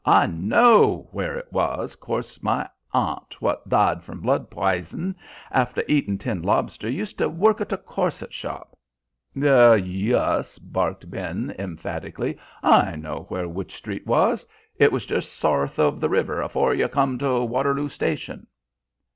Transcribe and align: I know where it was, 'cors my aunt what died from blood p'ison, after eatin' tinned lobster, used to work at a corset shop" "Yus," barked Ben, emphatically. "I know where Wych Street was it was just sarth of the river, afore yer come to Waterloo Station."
I 0.03 0.25
know 0.25 1.09
where 1.11 1.37
it 1.37 1.53
was, 1.53 1.95
'cors 1.95 2.41
my 2.41 2.67
aunt 2.91 3.39
what 3.39 3.69
died 3.69 4.01
from 4.03 4.19
blood 4.21 4.49
p'ison, 4.49 5.13
after 5.51 5.83
eatin' 5.87 6.17
tinned 6.17 6.43
lobster, 6.43 6.89
used 6.89 7.19
to 7.19 7.29
work 7.29 7.61
at 7.61 7.71
a 7.71 7.77
corset 7.77 8.33
shop" 8.33 8.75
"Yus," 9.35 10.57
barked 10.57 11.07
Ben, 11.11 11.53
emphatically. 11.59 12.35
"I 12.63 12.95
know 12.95 13.27
where 13.29 13.47
Wych 13.47 13.69
Street 13.75 14.07
was 14.07 14.43
it 14.75 14.91
was 14.91 15.05
just 15.05 15.33
sarth 15.37 15.77
of 15.77 15.99
the 15.99 16.09
river, 16.09 16.41
afore 16.41 16.73
yer 16.73 16.87
come 16.87 17.19
to 17.19 17.41
Waterloo 17.43 17.87
Station." 17.89 18.47